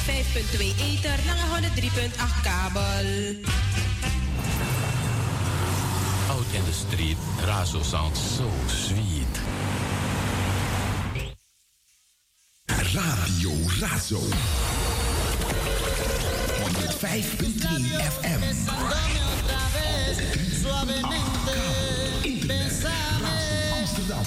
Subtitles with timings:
[0.00, 3.34] 105.2 ether naar 103.8 kabel.
[6.30, 9.40] Out in the street, Razo sounds so sweet.
[12.94, 13.50] Radio
[13.80, 14.18] Razo.
[14.18, 14.28] 105.3
[18.18, 18.42] FM.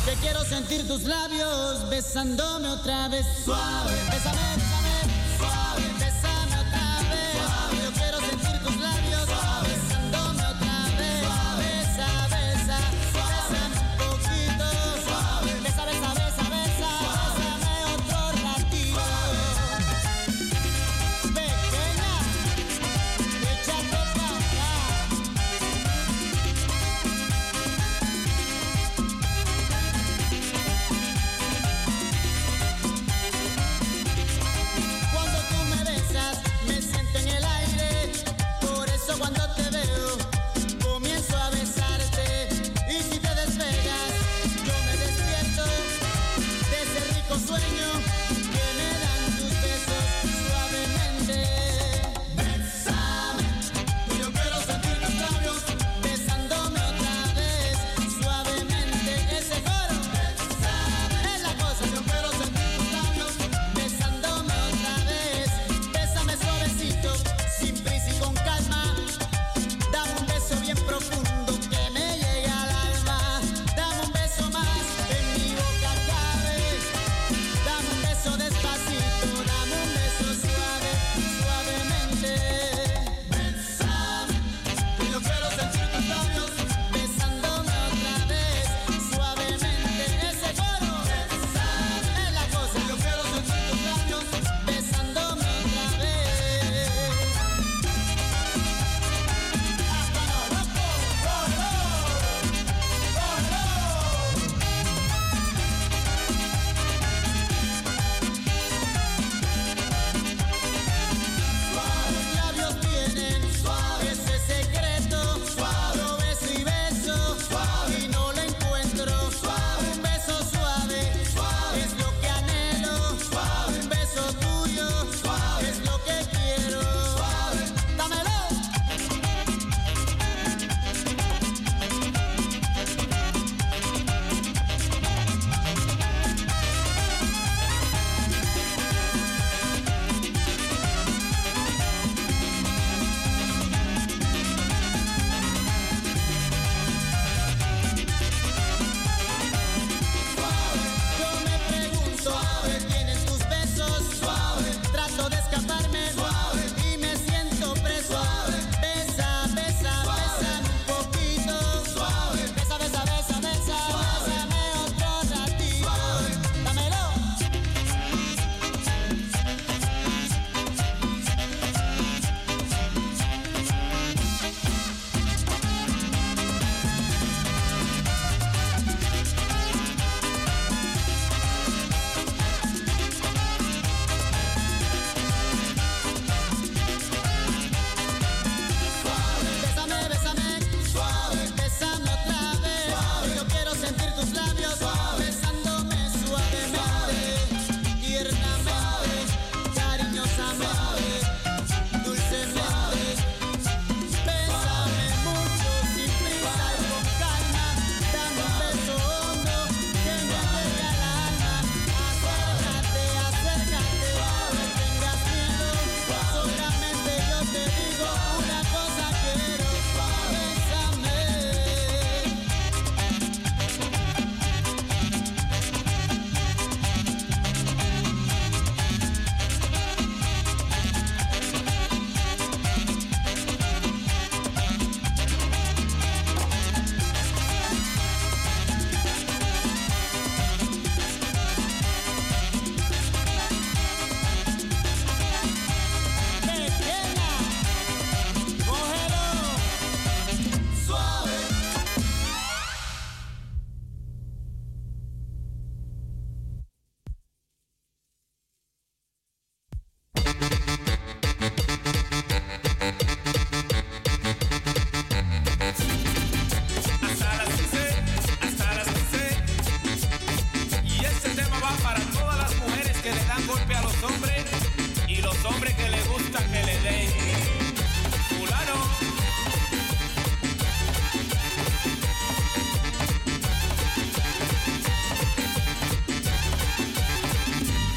[0.05, 3.95] Te quiero sentir tus labios besándome otra vez suave.
[4.11, 4.62] Besame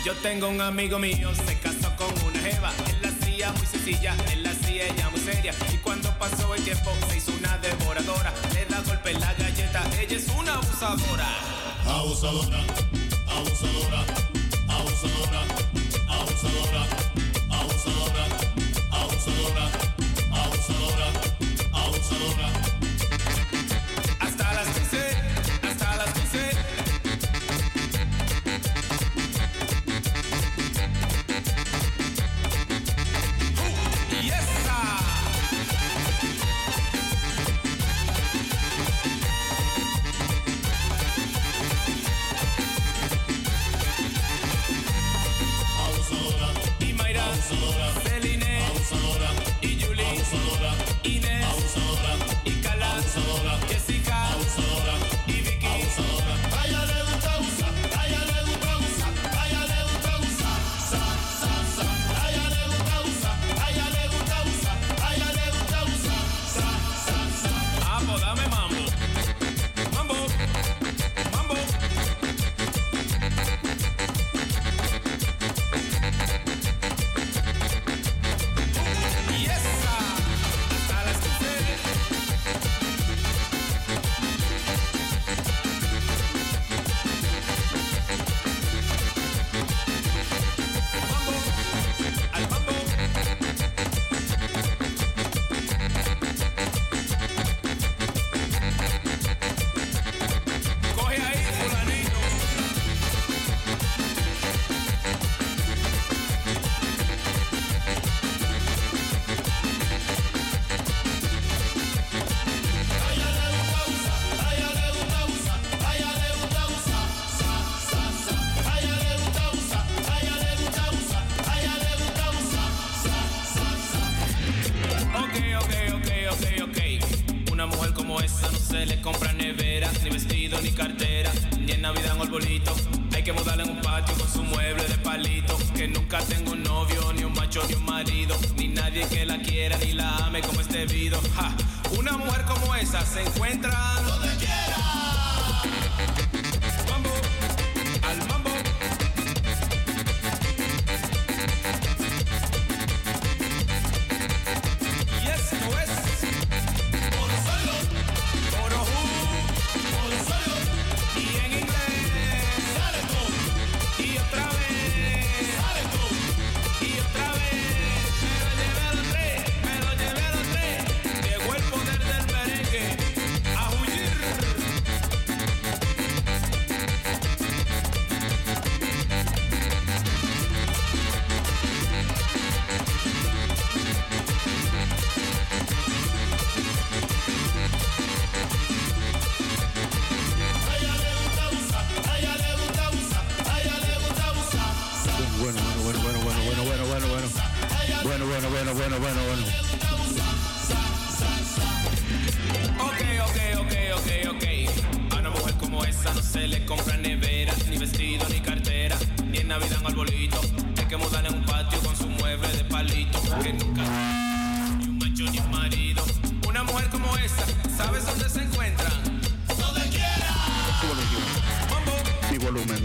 [0.07, 2.71] Yo tengo un amigo mío, se casó con una jeva.
[2.91, 5.53] Él la hacía muy sencilla, él la hacía ella muy seria.
[5.75, 8.33] Y cuando pasó el tiempo, se hizo una devoradora.
[8.55, 11.27] Le da golpe en la galleta, ella es una abusadora.
[11.87, 12.59] Abusadora,
[13.27, 14.05] abusadora,
[14.69, 15.43] abusadora,
[16.07, 16.87] abusadora,
[17.51, 18.27] abusadora,
[18.93, 19.71] abusadora,
[20.31, 21.07] abusadora,
[21.73, 22.76] abusadora.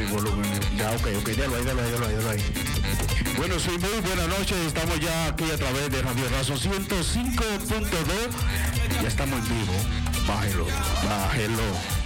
[0.05, 0.47] volumen.
[0.77, 2.11] Ya, ok, ok, ya lo hay, ya lo hay, ya lo.
[3.37, 4.57] Bueno, sí, muy buenas noches.
[4.67, 9.01] Estamos ya aquí a través de Radio Razo 105.2.
[9.01, 9.73] Ya estamos en vivo.
[10.27, 10.67] Bájelo,
[11.07, 12.00] bájelo.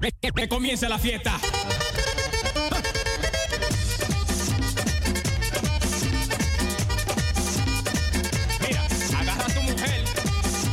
[0.00, 1.38] que, comience la fiesta.
[8.60, 8.86] Mira,
[9.18, 10.04] agarra a tu mujer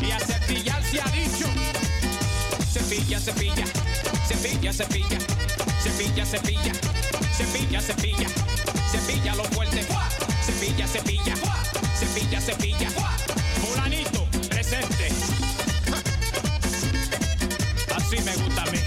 [0.02, 1.48] y a cepillar se ha dicho.
[2.72, 3.66] Cepilla, cepilla,
[4.28, 5.14] cepilla, cepilla,
[5.82, 6.74] cepilla, cepilla,
[7.36, 8.28] cepilla, cepilla,
[8.92, 9.86] cepilla lo fuerte.
[10.46, 11.36] Cepilla, cepilla,
[12.00, 12.90] cepilla, cepilla.
[13.62, 15.10] Fulanito, presente.
[17.94, 18.87] Así me gusta a mí.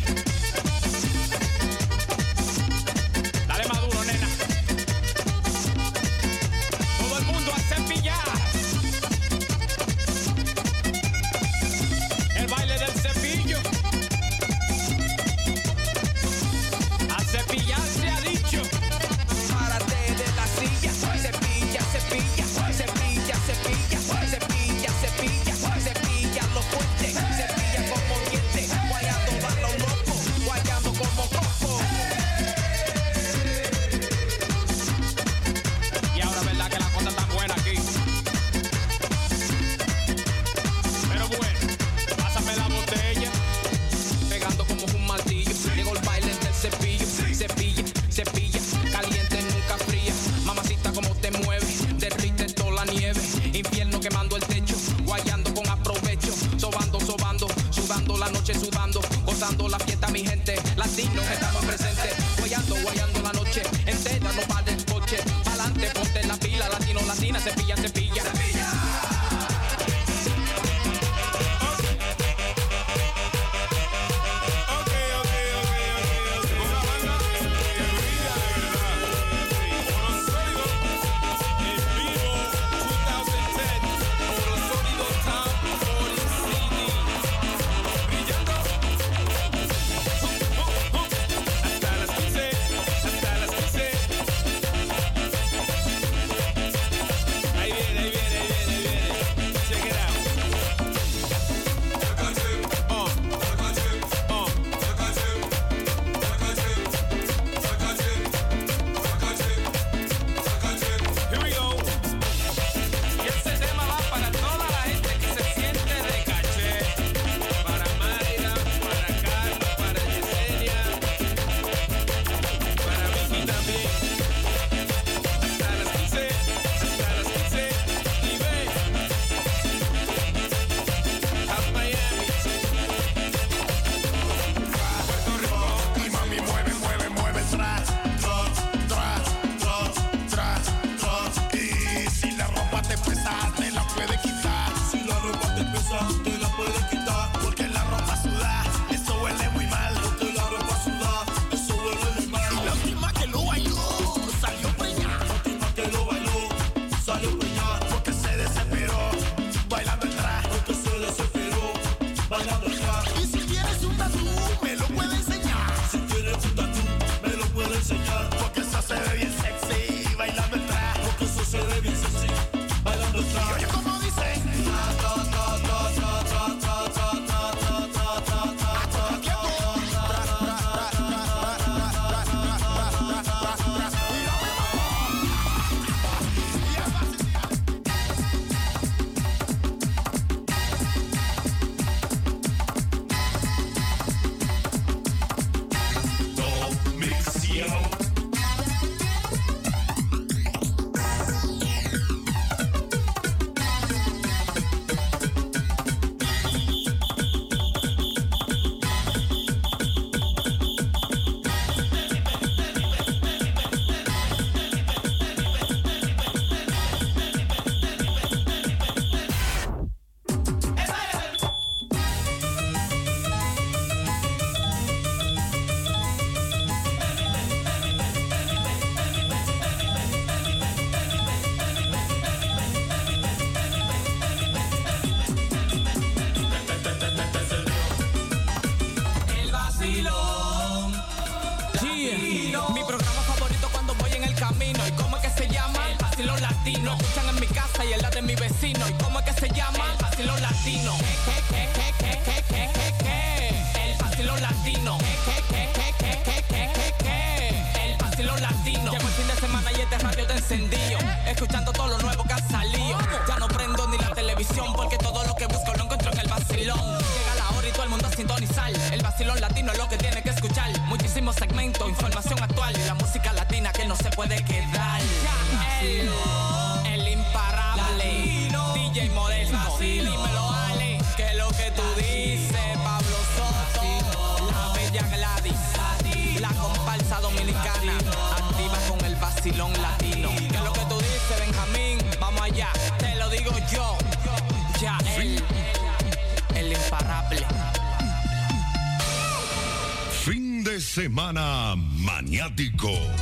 [302.51, 303.20] fanático.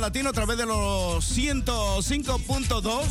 [0.00, 3.02] Latino a través de los 105.2.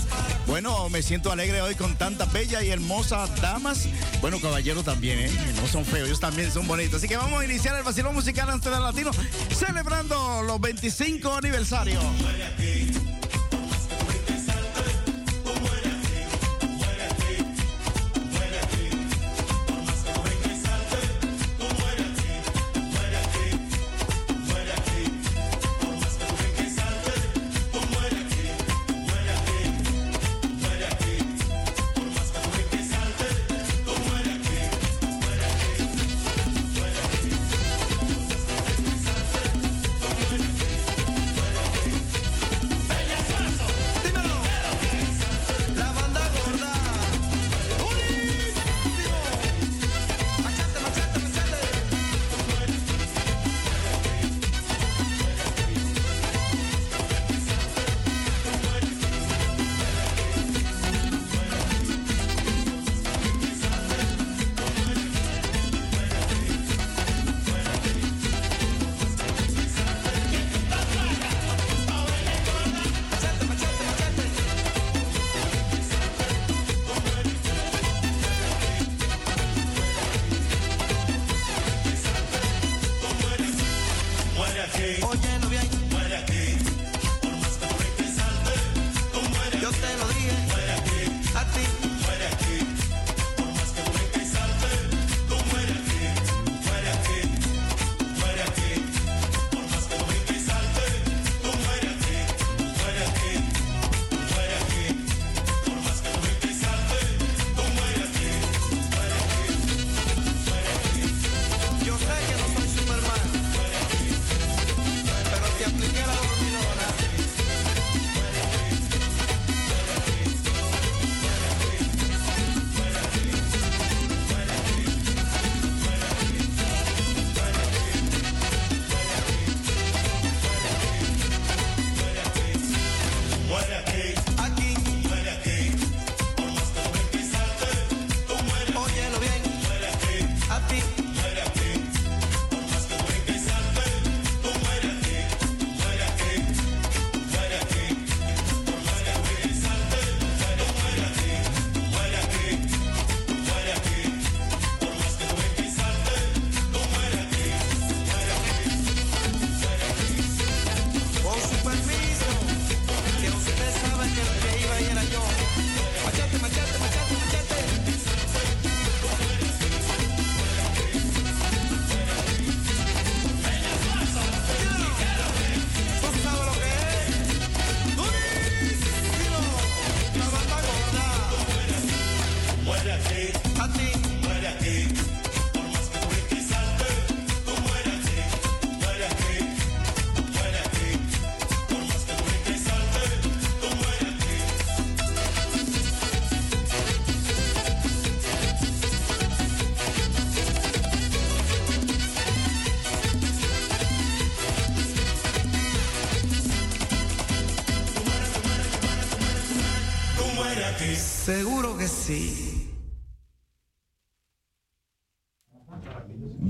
[0.48, 3.88] Bueno, me siento alegre hoy con tantas bellas y hermosas damas.
[4.22, 5.20] Bueno, caballeros también.
[5.20, 5.32] ¿eh?
[5.56, 6.96] No son feos, ellos también son bonitos.
[6.96, 9.12] Así que vamos a iniciar el vacilón musical antes del latino,
[9.52, 12.04] celebrando los 25 aniversarios.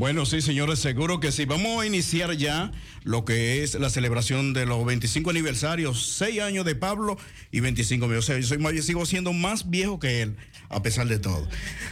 [0.06, 1.46] Bueno, sí, señores, seguro que sí.
[1.46, 2.72] Vamos a iniciar ya
[3.04, 7.18] lo que es la celebración de los 25 aniversarios, 6 años de Pablo
[7.52, 8.20] y 25 míos.
[8.26, 10.36] O sea, yo, soy más- sigo siendo más viejo que él,
[10.70, 11.48] a pesar de todo.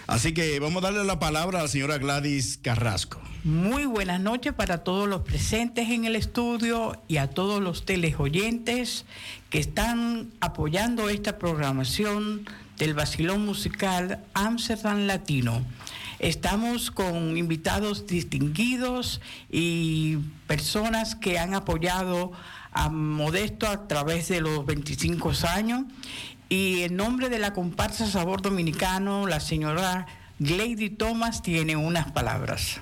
[0.05, 3.20] Así que vamos a darle la palabra a la señora Gladys Carrasco.
[3.43, 9.05] Muy buenas noches para todos los presentes en el estudio y a todos los teleoyentes
[9.49, 12.47] que están apoyando esta programación
[12.78, 15.66] del Basilón Musical Amsterdam Latino.
[16.24, 19.19] Estamos con invitados distinguidos
[19.51, 22.32] y personas que han apoyado
[22.71, 25.84] a Modesto a través de los 25 años.
[26.47, 30.07] Y en nombre de la comparsa Sabor Dominicano, la señora
[30.39, 32.80] Glady Thomas tiene unas palabras.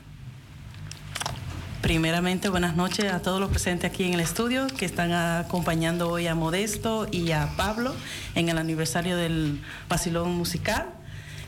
[1.81, 6.27] Primeramente, buenas noches a todos los presentes aquí en el estudio que están acompañando hoy
[6.27, 7.95] a Modesto y a Pablo
[8.35, 10.93] en el aniversario del Basilón Musical.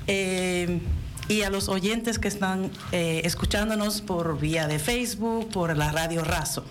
[0.07, 0.81] Eh,
[1.27, 6.23] y a los oyentes que están eh, escuchándonos por vía de Facebook, por la radio
[6.23, 6.65] Razo.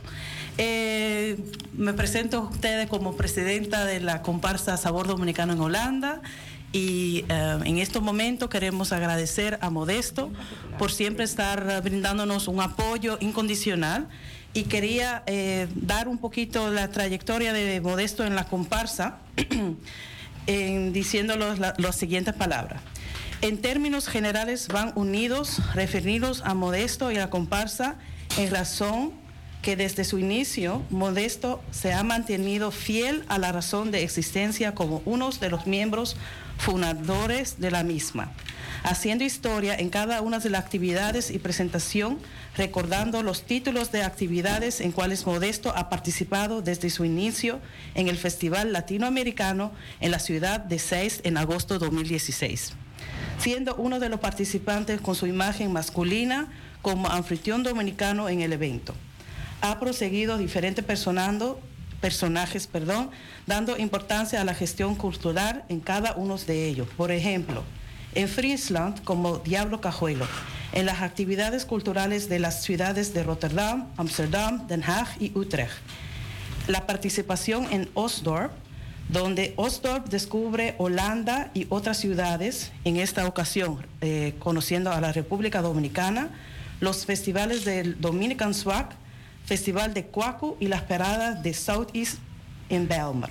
[0.59, 1.39] Eh,
[1.73, 6.21] me presento a ustedes como presidenta de la comparsa Sabor Dominicano en Holanda
[6.73, 10.31] y eh, en estos momentos queremos agradecer a Modesto
[10.79, 14.09] por siempre estar brindándonos un apoyo incondicional
[14.55, 19.19] y quería eh, dar un poquito la trayectoria de Modesto en la comparsa
[20.47, 22.83] en diciendo las siguientes palabras.
[23.43, 27.97] En términos generales van unidos, referidos a Modesto y a la comparsa
[28.39, 29.11] en razón
[29.63, 35.03] que desde su inicio Modesto se ha mantenido fiel a la razón de existencia como
[35.07, 36.17] uno de los miembros
[36.57, 38.31] fundadores de la misma,
[38.85, 42.21] haciendo historia en cada una de las actividades y presentación,
[42.57, 47.59] recordando los títulos de actividades en cuales Modesto ha participado desde su inicio
[47.97, 52.75] en el Festival Latinoamericano en la ciudad de Seis en agosto de 2016
[53.43, 56.49] siendo uno de los participantes con su imagen masculina
[56.81, 58.95] como anfitrión dominicano en el evento.
[59.61, 63.11] Ha proseguido diferentes personajes, perdón,
[63.47, 66.89] dando importancia a la gestión cultural en cada uno de ellos.
[66.97, 67.63] Por ejemplo,
[68.15, 70.27] en Friesland como Diablo Cajuelo,
[70.73, 75.73] en las actividades culturales de las ciudades de Rotterdam, Amsterdam, Den Haag y Utrecht
[76.67, 78.53] la participación en Osdorp,
[79.13, 85.61] donde Osdorp descubre Holanda y otras ciudades, en esta ocasión eh, conociendo a la República
[85.61, 86.31] Dominicana,
[86.81, 88.89] los festivales del Dominican Swag,
[89.45, 92.19] Festival de Cuaco y las paradas de Southeast
[92.71, 93.31] en Belmar.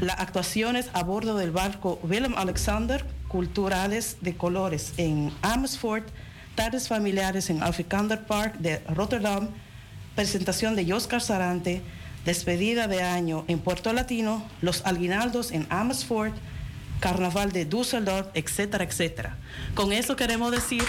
[0.00, 6.08] Las actuaciones a bordo del barco Willem Alexander, culturales de colores en Amersfoort,
[6.54, 9.48] tardes familiares en Afrikander Park de Rotterdam,
[10.14, 11.82] presentación de Oscar Sarante,
[12.24, 16.34] despedida de año en Puerto Latino, los aguinaldos en Amersfoort,
[17.00, 19.36] carnaval de Düsseldorf, etcétera, etcétera.
[19.74, 20.84] Con eso queremos decir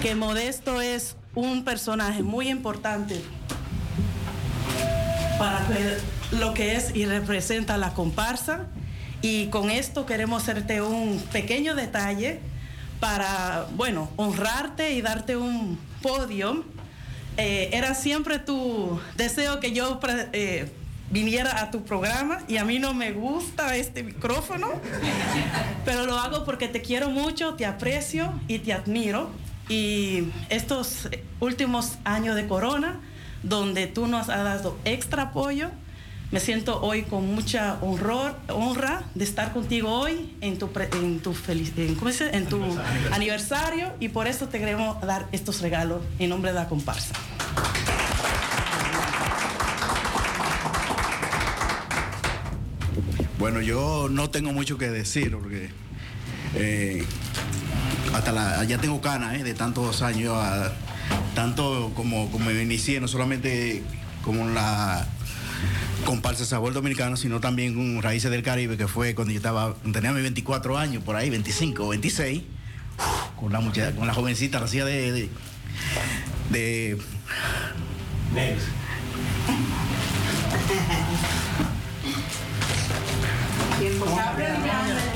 [0.00, 3.20] que Modesto es un personaje muy importante
[5.38, 5.66] para
[6.32, 8.66] lo que es y representa la comparsa.
[9.22, 12.40] Y con esto queremos hacerte un pequeño detalle
[13.00, 16.64] para, bueno, honrarte y darte un podio.
[17.36, 20.00] Eh, era siempre tu deseo que yo
[20.32, 20.70] eh,
[21.10, 24.68] viniera a tu programa y a mí no me gusta este micrófono,
[25.84, 29.30] pero lo hago porque te quiero mucho, te aprecio y te admiro.
[29.68, 31.08] Y estos
[31.40, 33.00] últimos años de corona,
[33.42, 35.70] donde tú nos has dado extra apoyo,
[36.32, 41.20] me siento hoy con mucha honor, honra de estar contigo hoy en tu, pre- en
[41.20, 42.30] tu, feliz- en- ¿cómo dice?
[42.36, 42.60] en tu
[43.12, 47.14] aniversario y por eso te queremos dar estos regalos en nombre de la comparsa.
[53.38, 55.68] Bueno, yo no tengo mucho que decir porque
[56.54, 57.04] eh,
[58.14, 60.72] hasta la, ya tengo canas eh, de tantos años, a-
[61.34, 63.82] tanto como, como me inicié, no solamente
[64.24, 65.06] como la
[66.04, 70.12] comparsa Sabor Dominicano, sino también con Raíces del Caribe, que fue cuando yo estaba, tenía
[70.12, 72.42] mis 24 años, por ahí, 25 o 26,
[72.98, 75.28] uf, con la, muchacha, con la jovencita, la hacía de...
[76.50, 76.98] de,
[78.34, 78.56] de
[83.98, 85.15] No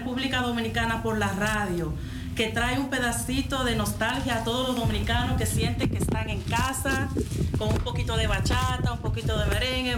[0.00, 1.92] República Dominicana por la radio,
[2.34, 6.40] que trae un pedacito de nostalgia a todos los dominicanos que sienten que están en
[6.40, 7.10] casa,
[7.58, 9.96] con un poquito de bachata, un poquito de merengue.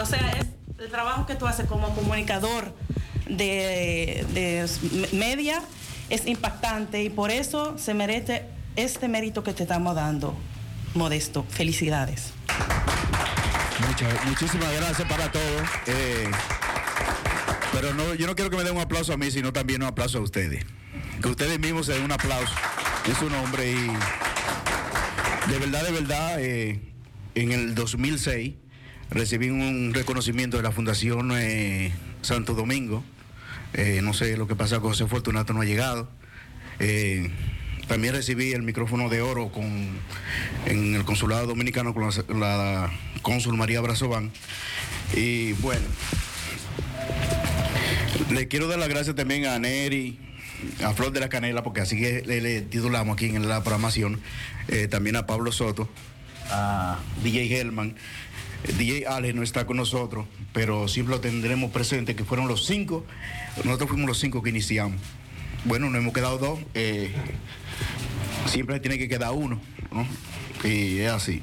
[0.00, 0.46] O sea, es
[0.78, 2.74] el trabajo que tú haces como comunicador
[3.28, 4.68] de, de
[5.16, 5.62] media
[6.10, 8.44] es impactante y por eso se merece
[8.74, 10.34] este mérito que te estamos dando,
[10.94, 11.44] Modesto.
[11.50, 12.32] Felicidades.
[13.86, 15.62] Muchas, muchísimas gracias para todos.
[15.86, 16.30] Eh,
[17.72, 19.88] pero no, yo no quiero que me den un aplauso a mí, sino también un
[19.88, 20.64] aplauso a ustedes.
[21.20, 22.54] Que ustedes mismos se den un aplauso
[23.06, 23.70] en su nombre.
[23.70, 26.80] Y de verdad, de verdad, eh,
[27.34, 28.54] en el 2006
[29.10, 31.92] recibí un reconocimiento de la Fundación eh,
[32.22, 33.04] Santo Domingo.
[33.74, 36.10] Eh, no sé lo que pasa con José Fortunato, no ha llegado.
[37.88, 39.64] También recibí el micrófono de oro con,
[40.66, 42.92] en el consulado dominicano con la, la
[43.22, 44.32] cónsul María Brazován.
[45.14, 45.86] Y bueno,
[48.30, 50.18] le quiero dar las gracias también a Neri,
[50.84, 54.20] a Flor de la Canela, porque así que le, titulamos aquí en la programación.
[54.68, 55.88] Eh, también a Pablo Soto,
[56.50, 57.96] a DJ Hellman.
[58.78, 63.04] DJ Ale no está con nosotros, pero siempre lo tendremos presente, que fueron los cinco.
[63.64, 65.00] Nosotros fuimos los cinco que iniciamos.
[65.64, 66.60] Bueno, nos hemos quedado dos.
[66.74, 67.12] eh,
[68.46, 69.60] siempre tiene que quedar uno,
[69.92, 70.06] ¿no?
[70.68, 71.42] Y es así.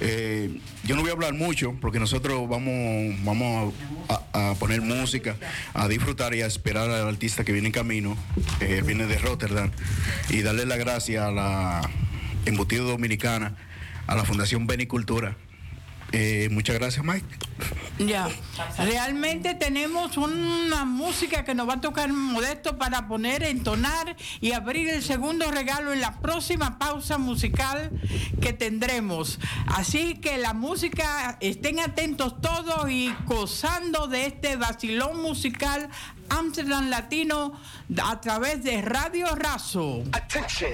[0.00, 3.74] Eh, yo no voy a hablar mucho porque nosotros vamos, vamos
[4.08, 5.36] a, poner música,
[5.74, 8.16] a disfrutar y a esperar al artista que viene en camino,
[8.60, 9.70] eh, viene de Rotterdam,
[10.30, 11.90] y darle las gracias a la
[12.46, 13.56] Embutido Dominicana,
[14.06, 15.36] a la Fundación Benicultura.
[16.12, 17.26] Eh, muchas gracias, Mike.
[17.98, 18.28] Ya,
[18.78, 24.88] realmente tenemos una música que nos va a tocar modesto para poner, entonar y abrir
[24.88, 27.90] el segundo regalo en la próxima pausa musical
[28.40, 29.40] que tendremos.
[29.66, 35.90] Así que la música, estén atentos todos y gozando de este vacilón musical
[36.30, 37.58] Amsterdam Latino
[38.02, 40.04] a través de Radio Razo.
[40.12, 40.70] Attention,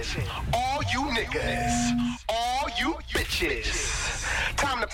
[0.52, 1.92] all you niggas,
[2.28, 4.24] all you bitches.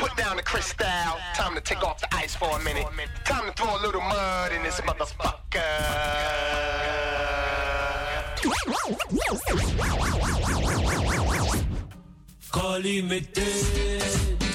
[0.00, 0.86] Put down the crystal.
[1.34, 2.86] Time to take off the ice for a minute.
[3.26, 5.60] Time to throw a little mud in this motherfucker.
[12.50, 14.40] Call Calimete.
[14.40, 14.49] Ha.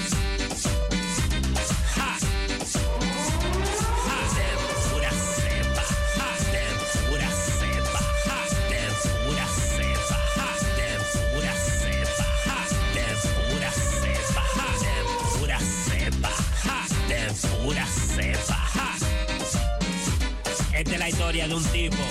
[21.09, 22.03] Historia de un tipo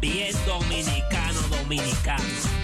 [0.00, 2.55] bien dominicano, dominicano.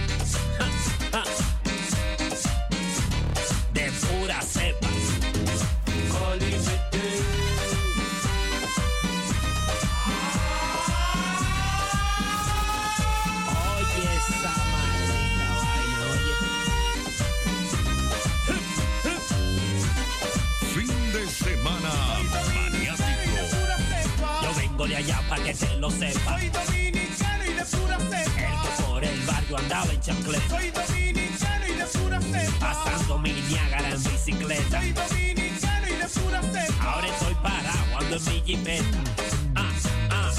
[24.83, 26.37] Vengo de allá para que se lo sepa.
[26.37, 28.41] Soy dominicano y de pura cepa.
[28.41, 30.49] El que por el barrio andaba en chancleta.
[30.49, 32.59] Soy dominicano y de pura cepa.
[32.59, 34.79] Pasando mi Niágara en bicicleta.
[34.79, 36.91] Soy dominicano y de pura cepa.
[36.91, 38.97] Ahora estoy parado ando en mi jipeta.
[39.55, 39.69] Ah,
[40.11, 40.31] ah.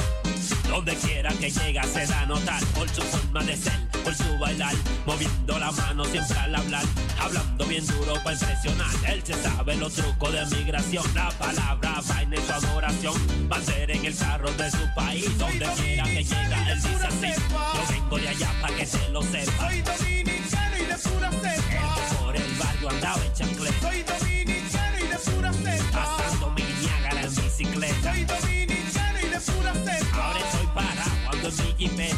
[0.68, 4.38] Donde quiera que llega se da a notar por su forma de ser, por su
[4.38, 4.74] bailar,
[5.06, 6.84] moviendo la mano siempre al hablar,
[7.18, 8.90] hablando bien duro para impresionar.
[9.08, 14.04] Él se sabe los trucos de migración, la palabra vaina en su adoración, bandera en
[14.04, 17.42] el carro de su país, donde quiera que llega él dice así.
[17.50, 19.68] Yo vengo de allá para que se lo sepa.
[19.68, 22.18] Soy dominicano y de pura cepa.
[22.20, 26.16] por el barrio andaba en chancleta, Soy dominicano y de pura cepa.
[26.16, 28.12] pasando mi Niágara en bicicleta.
[28.12, 30.24] Soy dominicano y de pura cepa.
[30.24, 32.16] Ahora estoy parado ando en mi jipeta.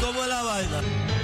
[0.00, 1.15] ¿Cómo es la vaina?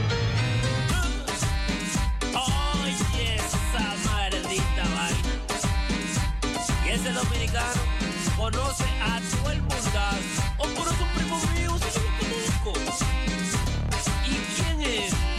[8.53, 9.19] Conoce a
[9.51, 10.43] el mundazo.
[10.59, 12.95] O por un primo mío, si lo conozco.
[14.27, 15.32] ¿Y quién es?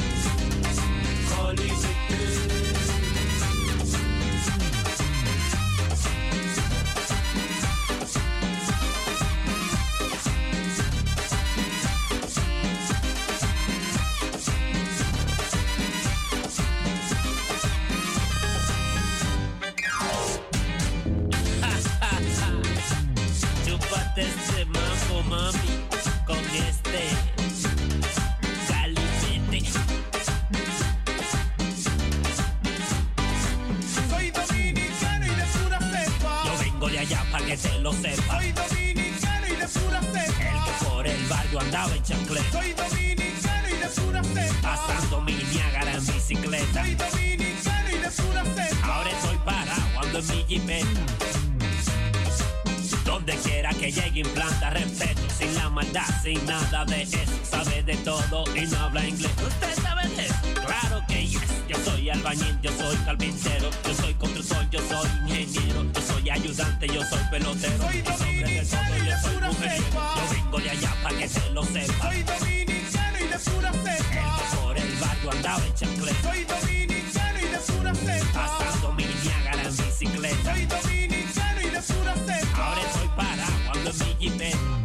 [55.84, 57.18] Maldad, sin nada de eso.
[57.44, 59.32] Sabe de todo y no habla inglés.
[59.46, 60.36] ¿Usted sabe de eso?
[60.66, 61.42] Claro que yes.
[61.68, 66.88] Yo soy albañil, yo soy carpintero, yo soy constructor, yo soy ingeniero, yo soy ayudante,
[66.88, 67.84] yo soy pelotero.
[67.84, 70.16] Soy dominicano y de pura cepa.
[70.16, 72.08] Yo vengo de allá para que se lo sepa.
[72.08, 74.40] Soy dominicano y de pura cepa.
[74.62, 76.22] Por el barrio andaba en chancleta.
[76.24, 78.58] Soy dominicano y de pura cepa.
[78.58, 80.54] Pasando mi Niágara en bicicleta.
[80.54, 82.66] Soy dominicano y de pura cepa.
[82.66, 84.83] Ahora estoy parado, ando en mi jipeta.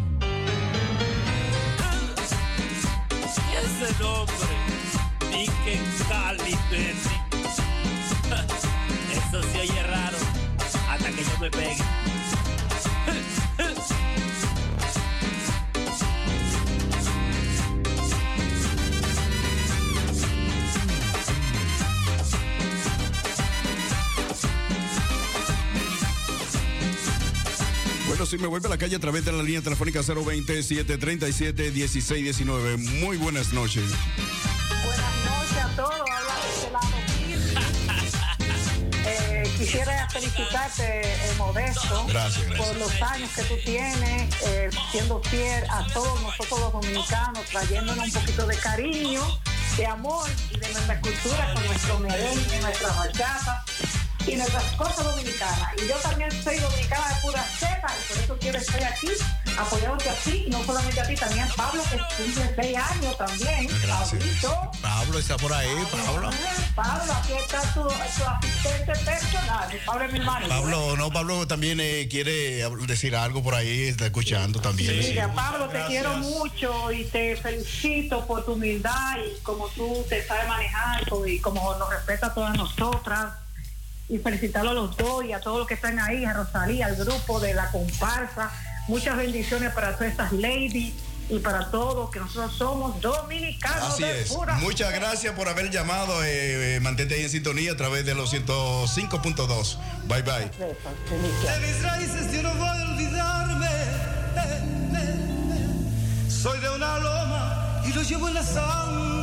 [3.78, 4.34] Y ese nombre,
[5.30, 6.94] ni que Cali, baby.
[9.12, 10.18] Eso se oye raro,
[10.88, 12.17] hasta que yo me pegue.
[28.28, 32.76] Si me vuelve a la calle a través de la línea telefónica 020-737-1619.
[33.00, 33.84] Muy buenas noches.
[34.84, 35.94] Buenas noches a todos.
[35.98, 36.88] Habla de este lado.
[39.10, 42.68] Eh, quisiera felicitarte, eh, Modesto, Gracias, gracias.
[42.68, 48.04] por los años que tú tienes, eh, siendo fiel a todos nosotros los dominicanos, trayéndonos
[48.04, 49.22] un poquito de cariño,
[49.78, 53.64] de amor y de nuestra cultura con nuestro merengue, nuestra bachata
[54.26, 55.72] y nuestras cosas dominicanas.
[55.82, 57.42] Y yo también soy dominicana de pura
[57.86, 59.08] y por eso quiero estar aquí
[59.58, 63.18] apoyándote a ti y no solamente a ti, también a Pablo que cumple seis años
[63.18, 63.68] también.
[63.82, 64.22] Gracias.
[64.22, 64.70] Pablito.
[64.82, 66.30] Pablo está por ahí, Pablo.
[66.74, 69.80] Pablo, aquí está tu, tu asistente personal.
[69.86, 70.48] Pablo es mi hermano.
[70.48, 75.02] Pablo, no, Pablo también eh, quiere decir algo por ahí, está escuchando también.
[75.02, 75.10] sí.
[75.10, 80.24] Mira, Pablo, te quiero mucho y te felicito por tu humildad y como tú te
[80.26, 83.47] sabes manejar y como nos respeta a todas nosotras.
[84.08, 86.96] Y felicitarlo a los dos y a todos los que están ahí, a Rosalía, al
[86.96, 88.50] grupo de la comparsa.
[88.88, 90.94] Muchas bendiciones para todas estas ladies
[91.28, 94.32] y para todos, que nosotros somos dominicanos Así de es.
[94.32, 96.24] pura Muchas gracias por haber llamado.
[96.24, 99.76] eh, eh, mantente ahí en sintonía a través de los 105.2.
[100.06, 100.48] Bye bye.
[100.48, 103.66] De mis raíces yo no voy a olvidarme.
[104.36, 106.30] Eh.
[106.30, 109.17] Soy de una loma y lo llevo en la sangre.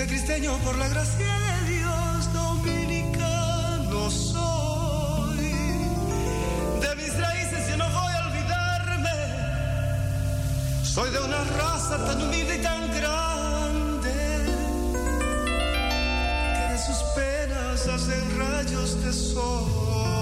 [0.00, 5.36] Montecristeño por la gracia de Dios, dominicano soy.
[6.80, 9.10] De mis raíces yo no voy a olvidarme.
[10.82, 14.14] Soy de una raza tan humilde y tan grande
[16.54, 20.19] que de sus penas hacen rayos de sol.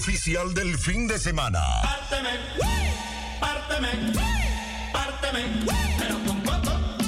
[0.00, 1.60] oficial del fin de semana.
[5.98, 6.99] Pero con poco.